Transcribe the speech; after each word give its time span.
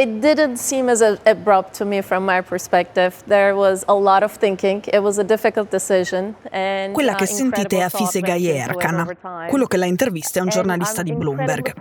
It 0.00 0.22
didn't 0.22 0.56
seem 0.56 0.88
as 0.88 1.02
abrupt 1.02 1.76
to 1.76 1.84
me 1.84 2.00
from 2.00 2.24
my 2.24 2.40
perspective. 2.40 3.22
There 3.26 3.54
was 3.54 3.84
a 3.86 3.92
lot 3.92 4.22
of 4.22 4.32
thinking. 4.32 4.82
It 4.90 5.02
was 5.02 5.18
a 5.18 5.24
difficult 5.24 5.70
decision. 5.70 6.34
And, 6.50 6.94
Quella 6.94 7.14
che 7.14 7.24
uh, 7.24 7.26
sentite 7.26 7.76
è 7.76 7.82
Afise 7.82 8.20
Gaye 8.20 8.54
Erkan. 8.54 9.18
Quello 9.50 9.66
che 9.66 9.76
la 9.76 9.84
intervista 9.84 10.38
è 10.38 10.42
un 10.42 10.48
giornalista 10.48 11.02
di 11.02 11.12
Bloomberg. 11.12 11.74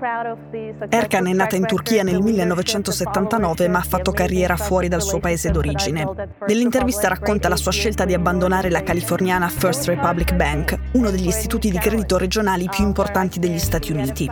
Erkan 0.90 1.27
è 1.27 1.32
nata 1.32 1.55
in 1.55 1.66
Turchia 1.66 2.04
nel 2.04 2.20
1979 2.20 3.70
ma 3.70 3.77
ha 3.77 3.84
fatto 3.84 4.12
carriera 4.12 4.58
fuori 4.58 4.90
dal 4.90 5.02
suo 5.02 5.20
paese 5.20 5.49
d'origine. 5.52 6.05
Nell'intervista 6.45 7.08
racconta 7.08 7.48
la 7.48 7.55
sua 7.55 7.72
scelta 7.72 8.04
di 8.04 8.13
abbandonare 8.13 8.70
la 8.70 8.84
californiana 8.84 9.48
First 9.48 9.88
Republic 9.88 10.34
Bank, 10.34 10.77
uno 10.91 11.09
degli 11.09 11.27
istituti 11.27 11.72
di 11.72 11.77
credito 11.77 12.17
regionali 12.17 12.67
più 12.67 12.84
importanti 12.84 13.40
degli 13.40 13.59
Stati 13.59 13.94
Uniti. 13.94 14.30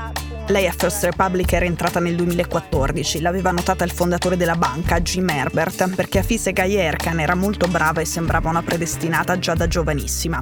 Lei 0.49 0.65
a 0.65 0.71
First 0.71 1.03
Republic 1.03 1.51
era 1.51 1.65
entrata 1.65 1.99
nel 1.99 2.15
2014, 2.15 3.19
l'aveva 3.19 3.51
notata 3.51 3.83
il 3.83 3.91
fondatore 3.91 4.37
della 4.37 4.55
banca, 4.55 5.01
Jim 5.01 5.27
Herbert, 5.27 5.93
perché 5.93 6.19
Afise 6.19 6.53
Gayerkan 6.53 7.19
era 7.19 7.35
molto 7.35 7.67
brava 7.67 7.99
e 7.99 8.05
sembrava 8.05 8.49
una 8.49 8.63
predestinata 8.63 9.37
già 9.39 9.55
da 9.55 9.67
giovanissima. 9.67 10.37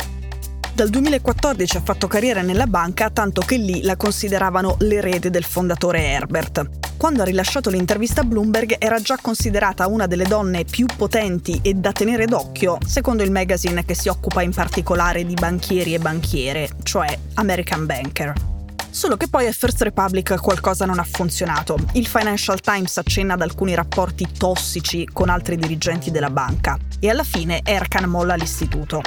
Dal 0.76 0.90
2014 0.90 1.78
ha 1.78 1.82
fatto 1.82 2.06
carriera 2.06 2.44
nella 2.44 2.68
banca, 2.68 3.10
tanto 3.10 3.42
che 3.42 3.58
lì 3.58 3.82
la 3.82 3.96
consideravano 3.96 4.76
l'erede 4.82 5.32
del 5.32 5.44
fondatore 5.44 6.04
Herbert. 6.04 6.70
Quando 6.98 7.24
ha 7.24 7.26
rilasciato 7.26 7.72
l'intervista 7.72 8.22
a 8.22 8.26
Bloomberg 8.26 8.76
era 8.78 9.02
già 9.02 9.18
considerata 9.20 9.88
una 9.88 10.06
delle 10.06 10.26
donne 10.26 10.66
più 10.66 10.86
potenti 10.96 11.60
e 11.64 11.74
da 11.74 11.92
tenere 11.92 12.28
d'occhio, 12.28 12.78
secondo 12.86 13.24
il 13.24 13.32
magazine 13.32 13.84
che 13.84 13.96
si 13.96 14.08
occupa 14.08 14.44
in 14.44 14.54
particolare 14.54 15.26
di 15.26 15.34
banchieri 15.34 15.96
e 15.96 16.00
banchiere, 16.00 16.70
cioè 16.84 17.18
American 17.34 17.88
Banker. 17.88 18.54
Solo 18.96 19.18
che 19.18 19.28
poi 19.28 19.46
a 19.46 19.52
First 19.52 19.82
Republic 19.82 20.40
qualcosa 20.40 20.86
non 20.86 21.00
ha 21.00 21.04
funzionato. 21.04 21.78
Il 21.96 22.08
Financial 22.08 22.62
Times 22.62 22.96
accenna 22.96 23.34
ad 23.34 23.42
alcuni 23.42 23.76
rapporti 23.76 24.26
tossici 24.38 25.06
con 25.12 25.28
altri 25.28 25.58
dirigenti 25.58 26.12
della 26.12 26.30
banca 26.30 26.78
e 27.02 27.10
alla 27.10 27.26
fine 27.26 27.60
Erkan 27.62 28.06
molla 28.06 28.36
l'istituto. 28.36 29.02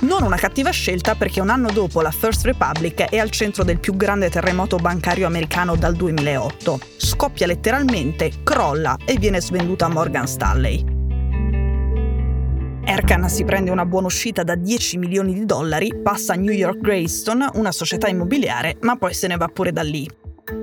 Non 0.00 0.24
una 0.24 0.36
cattiva 0.36 0.68
scelta 0.68 1.14
perché 1.14 1.40
un 1.40 1.48
anno 1.48 1.70
dopo 1.72 2.02
la 2.02 2.10
First 2.10 2.44
Republic 2.44 3.00
è 3.00 3.16
al 3.16 3.30
centro 3.30 3.64
del 3.64 3.80
più 3.80 3.96
grande 3.96 4.28
terremoto 4.28 4.76
bancario 4.76 5.26
americano 5.26 5.74
dal 5.74 5.94
2008. 5.94 6.80
Scoppia 6.98 7.46
letteralmente, 7.46 8.42
crolla 8.44 8.98
e 9.06 9.16
viene 9.16 9.40
svenduta 9.40 9.86
a 9.86 9.88
Morgan 9.88 10.28
Stanley. 10.28 10.93
Erkan 12.86 13.30
si 13.30 13.44
prende 13.44 13.70
una 13.70 13.86
buona 13.86 14.08
uscita 14.08 14.42
da 14.42 14.54
10 14.54 14.98
milioni 14.98 15.32
di 15.32 15.46
dollari, 15.46 15.90
passa 16.02 16.34
a 16.34 16.36
New 16.36 16.52
York 16.52 16.80
Greystone, 16.80 17.48
una 17.54 17.72
società 17.72 18.08
immobiliare, 18.08 18.76
ma 18.80 18.96
poi 18.96 19.14
se 19.14 19.26
ne 19.26 19.38
va 19.38 19.48
pure 19.48 19.72
da 19.72 19.82
lì. 19.82 20.06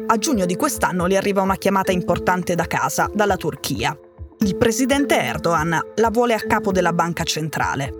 A 0.06 0.18
giugno 0.18 0.46
di 0.46 0.56
quest'anno 0.56 1.08
gli 1.08 1.16
arriva 1.16 1.42
una 1.42 1.56
chiamata 1.56 1.92
importante 1.92 2.54
da 2.54 2.68
casa, 2.68 3.10
dalla 3.12 3.38
Turchia. 3.38 3.98
Il 4.40 4.56
presidente 4.56 5.20
Erdogan 5.20 5.80
la 5.96 6.10
vuole 6.12 6.36
a 6.36 6.40
capo 6.40 6.72
della 6.72 6.94
banca 6.94 7.24
centrale. 7.24 7.92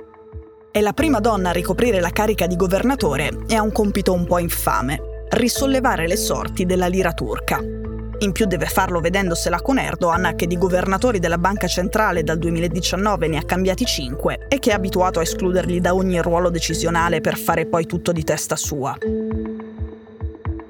È 0.72 0.80
la 0.82 0.94
prima 0.94 1.20
donna 1.20 1.50
a 1.50 1.54
ricoprire 1.54 2.00
la 2.00 2.12
carica 2.12 2.46
di 2.46 2.56
governatore 2.56 3.40
e 3.48 3.56
ha 3.56 3.64
un 3.64 3.72
compito 3.72 4.14
un 4.14 4.26
po' 4.26 4.38
infame, 4.38 5.26
risollevare 5.30 6.08
le 6.08 6.16
sorti 6.16 6.66
della 6.66 6.88
lira 6.88 7.12
turca. 7.14 7.81
In 8.22 8.34
più 8.34 8.46
deve 8.46 8.68
farlo 8.68 9.00
vedendosela 9.00 9.62
con 9.62 9.80
Erdogan, 9.80 10.36
che 10.36 10.46
di 10.46 10.56
governatori 10.56 11.18
della 11.18 11.40
Banca 11.40 11.66
Centrale 11.66 12.22
dal 12.22 12.38
2019 12.38 13.28
ne 13.28 13.38
ha 13.38 13.44
cambiati 13.44 13.84
5 13.84 14.46
e 14.48 14.60
che 14.60 14.70
è 14.70 14.74
abituato 14.76 15.18
a 15.18 15.24
escludergli 15.24 15.82
da 15.82 15.96
ogni 15.96 16.22
ruolo 16.22 16.52
decisionale 16.52 17.20
per 17.20 17.36
fare 17.36 17.66
poi 17.66 17.88
tutto 17.88 18.12
di 18.12 18.24
testa 18.24 18.56
sua. 18.56 18.96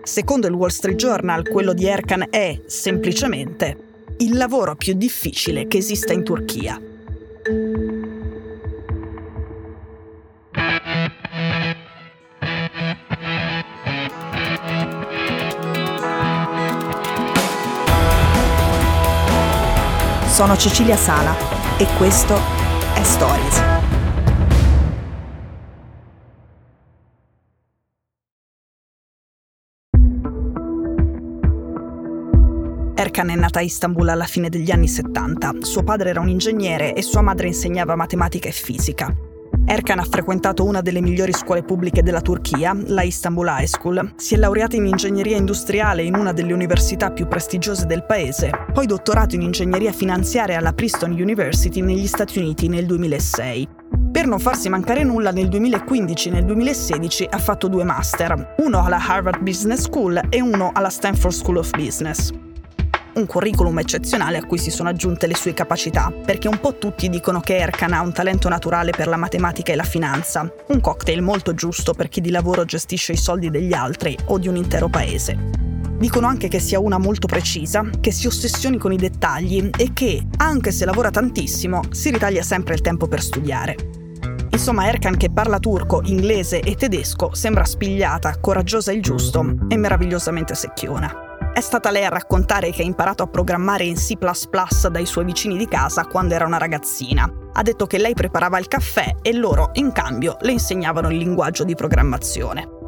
Secondo 0.02 0.48
il 0.48 0.54
Wall 0.54 0.70
Street 0.70 0.96
Journal, 0.96 1.46
quello 1.46 1.74
di 1.74 1.86
Erkan 1.88 2.28
è, 2.30 2.58
semplicemente, 2.68 3.78
il 4.20 4.38
lavoro 4.38 4.76
più 4.76 4.94
difficile 4.94 5.68
che 5.68 5.80
esista 5.80 6.14
in 6.14 6.24
Turchia. 6.24 6.91
Sono 20.42 20.58
Cecilia 20.58 20.98
Sala 20.98 21.36
e 21.78 21.86
questo 21.98 22.36
è 22.96 23.04
Stories. 23.04 23.62
Erkan 32.96 33.30
è 33.30 33.36
nata 33.36 33.60
a 33.60 33.62
Istanbul 33.62 34.10
alla 34.10 34.26
fine 34.26 34.50
degli 34.50 34.72
anni 34.72 34.88
70. 34.88 35.58
Suo 35.60 35.84
padre 35.84 36.10
era 36.10 36.20
un 36.20 36.30
ingegnere 36.30 36.96
e 36.96 37.04
sua 37.04 37.22
madre 37.22 37.46
insegnava 37.46 37.96
matematica 37.96 38.48
e 38.48 38.52
fisica. 38.52 39.16
Erkan 39.66 40.00
ha 40.00 40.04
frequentato 40.04 40.64
una 40.66 40.82
delle 40.82 41.02
migliori 41.02 41.32
scuole 41.34 41.64
pubbliche 41.64 42.04
della 42.04 42.22
Turchia, 42.22 42.76
la 42.88 43.04
Istanbul 43.04 43.48
High 43.48 43.68
School. 43.68 44.14
Si 44.18 44.34
è 44.34 44.38
laureata 44.38 44.76
in 44.76 44.86
ingegneria 44.86 45.38
industriale 45.38 46.04
in 46.04 46.16
una 46.16 46.34
delle 46.34 46.54
università 46.54 47.12
più 47.12 47.28
prestigiose 47.28 47.86
del 47.86 48.04
paese, 48.04 48.50
poi 48.74 48.86
dottorato 48.86 49.36
in 49.36 49.42
ingegneria 49.42 49.92
finanziaria 49.92 50.58
alla 50.58 50.74
Princeton 50.74 51.12
University 51.12 51.82
negli 51.82 52.08
Stati 52.08 52.40
Uniti 52.40 52.68
nel 52.68 52.86
2006. 52.86 53.68
Per 54.12 54.26
non 54.28 54.40
farsi 54.40 54.68
mancare 54.68 55.04
nulla, 55.04 55.32
nel 55.32 55.48
2015 55.48 56.28
e 56.28 56.32
nel 56.32 56.46
2016 56.46 57.28
ha 57.30 57.38
fatto 57.38 57.68
due 57.68 57.86
master, 57.86 58.56
uno 58.58 58.84
alla 58.84 59.00
Harvard 59.00 59.42
Business 59.42 59.82
School 59.82 60.20
e 60.30 60.42
uno 60.42 60.72
alla 60.74 60.90
Stanford 60.90 61.34
School 61.34 61.58
of 61.58 61.70
Business 61.72 62.32
un 63.14 63.26
curriculum 63.26 63.80
eccezionale 63.80 64.38
a 64.38 64.46
cui 64.46 64.58
si 64.58 64.72
sono 64.72 64.90
aggiunte 64.90 65.28
le 65.28 65.36
sue 65.36 65.54
capacità, 65.54 66.12
perché 66.12 66.48
un 66.48 66.60
po' 66.60 66.78
tutti 66.78 67.10
dicono 67.10 67.40
che 67.40 67.58
Erkan 67.58 67.94
ha 67.94 68.02
un 68.02 68.14
talento 68.14 68.48
naturale 68.50 68.92
per 68.92 69.08
la 69.08 69.18
matematica 69.18 69.72
e 69.74 69.76
la 69.76 69.84
finanza, 69.84 70.52
un 70.68 70.80
cocktail 70.80 71.22
molto 71.22 71.54
giusto 71.54 71.94
per 71.94 72.10
chi 72.10 72.22
di 72.22 72.30
lavoro 72.30 72.66
gestisce 72.66 73.14
i 73.14 73.18
soldi 73.18 73.50
degli 73.50 73.74
altri 73.74 74.18
o 74.26 74.38
di 74.38 74.48
un 74.48 74.56
intero 74.56 74.88
paese. 74.88 75.38
Dicono 75.98 76.28
anche 76.28 76.48
che 76.48 76.60
sia 76.60 76.80
una 76.80 76.98
molto 76.98 77.28
precisa, 77.28 77.88
che 78.00 78.12
si 78.12 78.26
ossessioni 78.26 78.78
con 78.78 78.92
i 78.92 78.98
dettagli 78.98 79.70
e 79.78 79.92
che, 79.94 80.26
anche 80.38 80.72
se 80.72 80.86
lavora 80.86 81.12
tantissimo, 81.12 81.82
si 81.92 82.10
ritaglia 82.10 82.42
sempre 82.42 82.74
il 82.74 82.82
tempo 82.82 83.08
per 83.08 83.22
studiare. 83.22 83.76
Insomma, 84.50 84.88
Erkan 84.88 85.16
che 85.16 85.30
parla 85.30 85.60
turco, 85.60 86.02
inglese 86.06 86.60
e 86.60 86.76
tedesco 86.76 87.34
sembra 87.34 87.66
spigliata, 87.66 88.40
coraggiosa 88.40 88.92
il 88.92 89.02
giusto 89.02 89.46
e 89.70 89.78
meravigliosamente 89.78 90.56
secchiona. 90.56 91.31
È 91.54 91.60
stata 91.60 91.92
lei 91.92 92.06
a 92.06 92.10
raccontare 92.10 92.72
che 92.72 92.82
ha 92.82 92.86
imparato 92.86 93.24
a 93.24 93.28
programmare 93.28 93.84
in 93.84 93.96
C 93.96 94.18
dai 94.90 95.06
suoi 95.06 95.26
vicini 95.26 95.58
di 95.58 95.68
casa 95.68 96.06
quando 96.06 96.34
era 96.34 96.46
una 96.46 96.58
ragazzina. 96.58 97.30
Ha 97.52 97.62
detto 97.62 97.86
che 97.88 97.98
lei 97.98 98.14
preparava 98.14 98.58
il 98.58 98.70
caffè 98.70 99.18
e 99.22 99.34
loro, 99.34 99.72
in 99.74 99.92
cambio, 99.92 100.38
le 100.42 100.54
insegnavano 100.54 101.10
il 101.10 101.18
linguaggio 101.18 101.66
di 101.66 101.76
programmazione. 101.76 102.80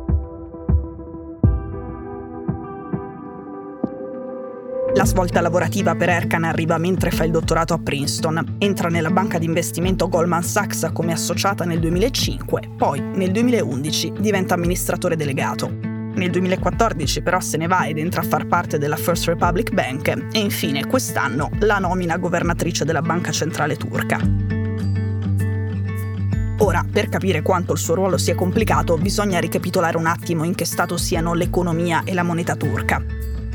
La 4.95 5.05
svolta 5.05 5.41
lavorativa 5.41 5.93
per 5.95 6.07
Erkan 6.09 6.45
arriva 6.45 6.77
mentre 6.77 7.11
fa 7.11 7.25
il 7.25 7.31
dottorato 7.31 7.73
a 7.73 7.79
Princeton. 7.79 8.55
Entra 8.59 8.87
nella 8.87 9.11
banca 9.11 9.39
di 9.39 9.45
investimento 9.45 10.07
Goldman 10.07 10.43
Sachs 10.43 10.89
come 10.93 11.11
associata 11.11 11.65
nel 11.65 11.79
2005, 11.79 12.69
poi 12.77 13.01
nel 13.01 13.31
2011 13.31 14.13
diventa 14.19 14.53
amministratore 14.53 15.17
delegato. 15.17 15.82
Nel 16.23 16.31
2014 16.31 17.21
però 17.21 17.41
se 17.41 17.57
ne 17.57 17.67
va 17.67 17.85
ed 17.85 17.97
entra 17.97 18.21
a 18.21 18.23
far 18.23 18.45
parte 18.45 18.77
della 18.77 18.95
First 18.95 19.27
Republic 19.27 19.71
Bank 19.71 20.07
e 20.07 20.39
infine 20.39 20.85
quest'anno 20.87 21.49
la 21.59 21.79
nomina 21.79 22.15
governatrice 22.15 22.85
della 22.85 23.01
Banca 23.01 23.31
Centrale 23.31 23.75
Turca. 23.75 24.21
Ora, 26.59 26.85
per 26.89 27.09
capire 27.09 27.41
quanto 27.41 27.73
il 27.73 27.77
suo 27.77 27.95
ruolo 27.95 28.17
sia 28.17 28.35
complicato, 28.35 28.95
bisogna 28.95 29.41
ricapitolare 29.41 29.97
un 29.97 30.05
attimo 30.05 30.45
in 30.45 30.55
che 30.55 30.63
stato 30.63 30.95
siano 30.95 31.33
l'economia 31.33 32.03
e 32.05 32.13
la 32.13 32.23
moneta 32.23 32.55
turca. 32.55 33.03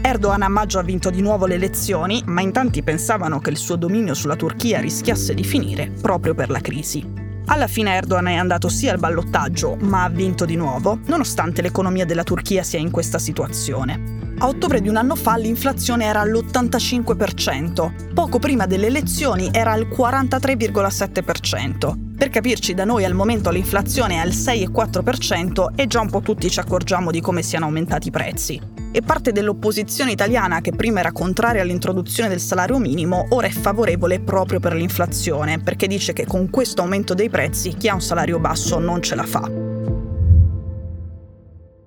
Erdogan 0.02 0.42
a 0.42 0.48
maggio 0.48 0.78
ha 0.78 0.82
vinto 0.82 1.08
di 1.08 1.22
nuovo 1.22 1.46
le 1.46 1.54
elezioni, 1.54 2.22
ma 2.26 2.42
in 2.42 2.52
tanti 2.52 2.82
pensavano 2.82 3.38
che 3.38 3.48
il 3.48 3.56
suo 3.56 3.76
dominio 3.76 4.12
sulla 4.12 4.36
Turchia 4.36 4.80
rischiasse 4.80 5.32
di 5.32 5.42
finire 5.42 5.90
proprio 6.02 6.34
per 6.34 6.50
la 6.50 6.60
crisi. 6.60 7.27
Alla 7.50 7.66
fine 7.66 7.94
Erdogan 7.94 8.26
è 8.26 8.34
andato 8.34 8.68
sì 8.68 8.90
al 8.90 8.98
ballottaggio, 8.98 9.78
ma 9.80 10.04
ha 10.04 10.10
vinto 10.10 10.44
di 10.44 10.54
nuovo, 10.54 10.98
nonostante 11.06 11.62
l'economia 11.62 12.04
della 12.04 12.22
Turchia 12.22 12.62
sia 12.62 12.78
in 12.78 12.90
questa 12.90 13.18
situazione. 13.18 14.34
A 14.40 14.48
ottobre 14.48 14.82
di 14.82 14.88
un 14.88 14.96
anno 14.96 15.16
fa 15.16 15.38
l'inflazione 15.38 16.04
era 16.04 16.20
all'85%, 16.20 18.12
poco 18.12 18.38
prima 18.38 18.66
delle 18.66 18.88
elezioni 18.88 19.48
era 19.50 19.72
al 19.72 19.88
43,7%. 19.88 22.16
Per 22.18 22.28
capirci, 22.28 22.74
da 22.74 22.84
noi 22.84 23.06
al 23.06 23.14
momento 23.14 23.48
l'inflazione 23.50 24.16
è 24.16 24.18
al 24.18 24.28
6,4% 24.28 25.68
e 25.74 25.86
già 25.86 26.00
un 26.00 26.10
po' 26.10 26.20
tutti 26.20 26.50
ci 26.50 26.60
accorgiamo 26.60 27.10
di 27.10 27.22
come 27.22 27.40
siano 27.42 27.64
aumentati 27.64 28.08
i 28.08 28.10
prezzi. 28.10 28.60
E 28.98 29.02
parte 29.02 29.30
dell'opposizione 29.30 30.10
italiana, 30.10 30.60
che 30.60 30.72
prima 30.72 30.98
era 30.98 31.12
contraria 31.12 31.62
all'introduzione 31.62 32.28
del 32.28 32.40
salario 32.40 32.78
minimo, 32.78 33.26
ora 33.28 33.46
è 33.46 33.50
favorevole 33.50 34.18
proprio 34.18 34.58
per 34.58 34.74
l'inflazione, 34.74 35.60
perché 35.60 35.86
dice 35.86 36.12
che 36.12 36.26
con 36.26 36.50
questo 36.50 36.82
aumento 36.82 37.14
dei 37.14 37.28
prezzi 37.28 37.76
chi 37.76 37.88
ha 37.88 37.94
un 37.94 38.00
salario 38.00 38.40
basso 38.40 38.80
non 38.80 39.00
ce 39.00 39.14
la 39.14 39.22
fa. 39.22 39.48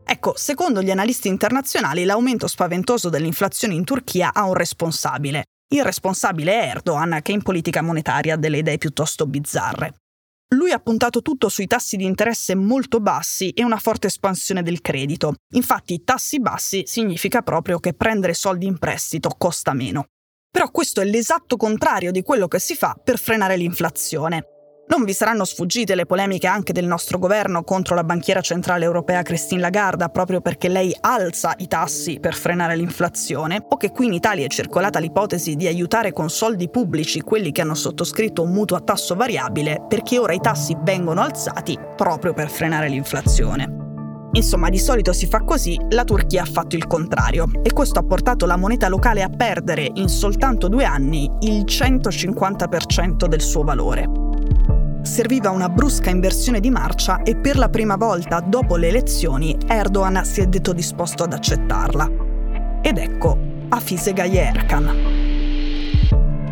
Ecco, 0.06 0.34
secondo 0.38 0.82
gli 0.82 0.90
analisti 0.90 1.28
internazionali 1.28 2.06
l'aumento 2.06 2.48
spaventoso 2.48 3.10
dell'inflazione 3.10 3.74
in 3.74 3.84
Turchia 3.84 4.32
ha 4.34 4.46
un 4.46 4.54
responsabile, 4.54 5.44
Il 5.74 5.84
responsabile 5.84 6.62
è 6.62 6.68
Erdogan, 6.68 7.20
che 7.22 7.34
in 7.34 7.42
politica 7.42 7.82
monetaria 7.82 8.36
ha 8.36 8.38
delle 8.38 8.60
idee 8.60 8.78
piuttosto 8.78 9.26
bizzarre. 9.26 10.01
Lui 10.54 10.72
ha 10.72 10.80
puntato 10.80 11.22
tutto 11.22 11.48
sui 11.48 11.66
tassi 11.66 11.96
di 11.96 12.04
interesse 12.04 12.56
molto 12.56 13.00
bassi 13.00 13.52
e 13.52 13.64
una 13.64 13.78
forte 13.78 14.08
espansione 14.08 14.62
del 14.62 14.82
credito. 14.82 15.36
Infatti, 15.54 16.04
tassi 16.04 16.42
bassi 16.42 16.84
significa 16.86 17.42
proprio 17.42 17.80
che 17.80 17.94
prendere 17.94 18.34
soldi 18.34 18.66
in 18.66 18.78
prestito 18.78 19.30
costa 19.38 19.74
meno. 19.74 20.08
Però 20.52 20.70
questo 20.70 21.00
è 21.00 21.06
l'esatto 21.06 21.56
contrario 21.56 22.12
di 22.12 22.22
quello 22.22 22.50
che 22.50 22.60
si 22.60 22.76
fa 22.76 23.00
per 23.02 23.18
frenare 23.18 23.56
l'inflazione. 23.56 24.44
Non 24.92 25.06
vi 25.06 25.14
saranno 25.14 25.46
sfuggite 25.46 25.96
le 25.96 26.06
polemiche 26.06 26.48
anche 26.48 26.74
del 26.74 26.86
nostro 26.86 27.18
governo 27.18 27.64
contro 27.64 27.96
la 27.96 28.04
banchiera 28.04 28.42
centrale 28.42 28.84
europea 28.84 29.22
Christine 29.22 29.62
Lagarde 29.62 30.10
proprio 30.10 30.42
perché 30.42 30.68
lei 30.68 30.94
alza 31.00 31.54
i 31.60 31.68
tassi 31.68 32.20
per 32.20 32.34
frenare 32.34 32.76
l'inflazione, 32.76 33.64
o 33.70 33.78
che 33.78 33.92
qui 33.92 34.08
in 34.08 34.14
Italia 34.14 34.44
è 34.44 34.50
circolata 34.50 35.00
l'ipotesi 35.00 35.56
di 35.56 35.66
aiutare 35.66 36.12
con 36.12 36.30
soldi 36.30 36.70
pubblici 36.70 37.22
quelli 37.22 37.54
che 37.54 37.62
hanno 37.62 37.74
sottoscritto 37.74 38.42
un 38.42 38.52
mutuo 38.52 38.76
a 38.76 38.82
tasso 38.82 39.16
variabile 39.16 39.82
perché 39.88 40.20
ora 40.20 40.34
i 40.34 40.42
tassi 40.42 40.76
vengono 40.82 41.22
alzati 41.22 41.80
proprio 41.96 42.34
per 42.34 42.50
frenare 42.50 42.90
l'inflazione. 42.90 43.78
Insomma, 44.34 44.68
di 44.68 44.80
solito 44.80 45.14
si 45.14 45.26
fa 45.26 45.46
così, 45.46 45.80
la 45.92 46.04
Turchia 46.04 46.42
ha 46.42 46.46
fatto 46.46 46.76
il 46.76 46.88
contrario 46.88 47.48
e 47.64 47.72
questo 47.72 48.00
ha 48.00 48.04
portato 48.04 48.46
la 48.46 48.58
moneta 48.58 48.90
locale 48.90 49.24
a 49.24 49.30
perdere 49.30 49.90
in 49.94 50.10
soltanto 50.10 50.68
due 50.68 50.84
anni 50.84 51.32
il 51.44 51.64
150% 51.64 53.26
del 53.28 53.42
suo 53.42 53.64
valore. 53.64 54.21
Serviva 55.02 55.50
una 55.50 55.68
brusca 55.68 56.12
inversione 56.12 56.60
di 56.60 56.70
marcia 56.70 57.24
e 57.24 57.36
per 57.36 57.58
la 57.58 57.70
prima 57.70 57.96
volta 57.96 58.40
dopo 58.40 58.76
le 58.76 58.88
elezioni 58.88 59.58
Erdogan 59.66 60.24
si 60.24 60.42
è 60.42 60.46
detto 60.46 60.74
disposto 60.74 61.24
ad 61.24 61.34
accettarla. 61.34 62.10
Ed 62.82 62.98
ecco, 62.98 63.36
Afise 63.70 64.14
Erkan. 64.16 64.92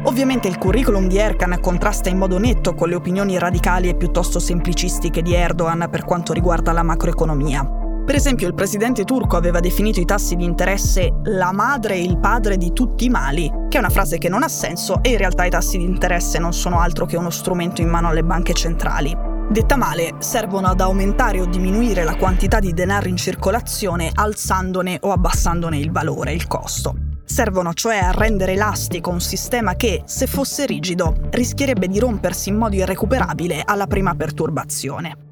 Ovviamente 0.03 0.47
il 0.47 0.57
curriculum 0.57 1.07
di 1.07 1.17
Erkan 1.17 1.59
contrasta 1.61 2.09
in 2.09 2.17
modo 2.17 2.39
netto 2.39 2.73
con 2.73 2.89
le 2.89 2.95
opinioni 2.95 3.37
radicali 3.37 3.87
e 3.87 3.95
piuttosto 3.95 4.39
semplicistiche 4.39 5.21
di 5.21 5.35
Erdogan 5.35 5.87
per 5.91 6.03
quanto 6.03 6.33
riguarda 6.33 6.71
la 6.71 6.83
macroeconomia. 6.83 7.88
Per 8.09 8.17
esempio, 8.17 8.47
il 8.47 8.55
presidente 8.55 9.03
turco 9.03 9.37
aveva 9.37 9.59
definito 9.59 9.99
i 9.99 10.05
tassi 10.05 10.35
di 10.35 10.43
interesse 10.43 11.13
la 11.25 11.51
madre 11.51 11.93
e 11.93 12.01
il 12.01 12.17
padre 12.17 12.57
di 12.57 12.73
tutti 12.73 13.05
i 13.05 13.09
mali, 13.09 13.51
che 13.69 13.77
è 13.77 13.79
una 13.79 13.91
frase 13.91 14.17
che 14.17 14.29
non 14.29 14.41
ha 14.41 14.47
senso 14.47 15.03
e 15.03 15.11
in 15.11 15.19
realtà 15.19 15.45
i 15.45 15.51
tassi 15.51 15.77
di 15.77 15.83
interesse 15.83 16.39
non 16.39 16.51
sono 16.51 16.79
altro 16.79 17.05
che 17.05 17.17
uno 17.17 17.29
strumento 17.29 17.81
in 17.81 17.87
mano 17.87 18.07
alle 18.07 18.23
banche 18.23 18.53
centrali. 18.53 19.15
Detta 19.51 19.77
male, 19.77 20.15
servono 20.17 20.69
ad 20.69 20.81
aumentare 20.81 21.39
o 21.39 21.45
diminuire 21.45 22.03
la 22.03 22.15
quantità 22.15 22.59
di 22.59 22.73
denaro 22.73 23.07
in 23.07 23.15
circolazione 23.15 24.09
alzandone 24.11 24.97
o 25.01 25.11
abbassandone 25.11 25.77
il 25.77 25.91
valore, 25.91 26.33
il 26.33 26.47
costo. 26.47 26.95
Servono 27.23 27.75
cioè 27.75 27.97
a 27.97 28.09
rendere 28.09 28.53
elastico 28.53 29.11
un 29.11 29.21
sistema 29.21 29.75
che, 29.75 30.01
se 30.05 30.25
fosse 30.25 30.65
rigido, 30.65 31.15
rischierebbe 31.29 31.87
di 31.87 31.99
rompersi 31.99 32.49
in 32.49 32.55
modo 32.55 32.75
irrecuperabile 32.75 33.61
alla 33.63 33.85
prima 33.85 34.15
perturbazione. 34.15 35.28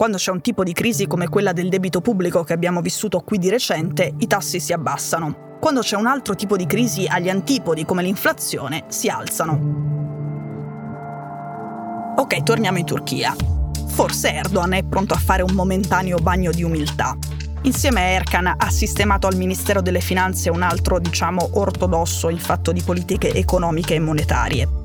Quando 0.00 0.16
c'è 0.16 0.30
un 0.30 0.40
tipo 0.40 0.64
di 0.64 0.72
crisi 0.72 1.06
come 1.06 1.28
quella 1.28 1.52
del 1.52 1.68
debito 1.68 2.00
pubblico 2.00 2.42
che 2.42 2.54
abbiamo 2.54 2.80
vissuto 2.80 3.20
qui 3.20 3.36
di 3.36 3.50
recente, 3.50 4.14
i 4.16 4.26
tassi 4.26 4.58
si 4.58 4.72
abbassano. 4.72 5.58
Quando 5.60 5.82
c'è 5.82 5.94
un 5.94 6.06
altro 6.06 6.34
tipo 6.34 6.56
di 6.56 6.64
crisi 6.64 7.04
agli 7.06 7.28
antipodi 7.28 7.84
come 7.84 8.02
l'inflazione, 8.02 8.84
si 8.88 9.08
alzano. 9.08 9.58
Ok, 12.16 12.42
torniamo 12.44 12.78
in 12.78 12.86
Turchia. 12.86 13.36
Forse 13.88 14.32
Erdogan 14.32 14.72
è 14.72 14.84
pronto 14.84 15.12
a 15.12 15.18
fare 15.18 15.42
un 15.42 15.52
momentaneo 15.52 16.16
bagno 16.16 16.50
di 16.50 16.62
umiltà. 16.62 17.14
Insieme 17.64 18.00
a 18.00 18.04
Erkan 18.04 18.54
ha 18.56 18.70
sistemato 18.70 19.26
al 19.26 19.36
Ministero 19.36 19.82
delle 19.82 20.00
Finanze 20.00 20.48
un 20.48 20.62
altro, 20.62 20.98
diciamo, 20.98 21.46
ortodosso 21.58 22.30
in 22.30 22.38
fatto 22.38 22.72
di 22.72 22.80
politiche 22.80 23.34
economiche 23.34 23.96
e 23.96 23.98
monetarie. 23.98 24.79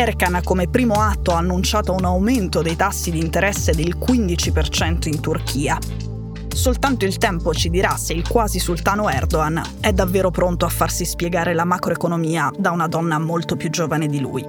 Erkan 0.00 0.42
come 0.44 0.68
primo 0.68 1.00
atto 1.00 1.32
ha 1.32 1.38
annunciato 1.38 1.92
un 1.92 2.04
aumento 2.04 2.62
dei 2.62 2.76
tassi 2.76 3.10
di 3.10 3.18
interesse 3.18 3.72
del 3.72 3.98
15% 3.98 5.08
in 5.08 5.20
Turchia. 5.20 5.76
Soltanto 6.54 7.04
il 7.04 7.16
tempo 7.18 7.52
ci 7.52 7.68
dirà 7.68 7.96
se 7.96 8.12
il 8.12 8.28
quasi 8.28 8.60
sultano 8.60 9.10
Erdogan 9.10 9.60
è 9.80 9.92
davvero 9.92 10.30
pronto 10.30 10.64
a 10.66 10.68
farsi 10.68 11.04
spiegare 11.04 11.52
la 11.52 11.64
macroeconomia 11.64 12.52
da 12.56 12.70
una 12.70 12.86
donna 12.86 13.18
molto 13.18 13.56
più 13.56 13.70
giovane 13.70 14.06
di 14.06 14.20
lui. 14.20 14.46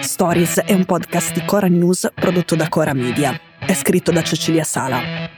Stories 0.00 0.60
è 0.60 0.72
un 0.72 0.86
podcast 0.86 1.34
di 1.34 1.44
Cora 1.44 1.66
News 1.66 2.10
prodotto 2.14 2.56
da 2.56 2.70
Cora 2.70 2.94
Media. 2.94 3.38
È 3.58 3.74
scritto 3.74 4.10
da 4.10 4.22
Cecilia 4.22 4.64
Sala. 4.64 5.37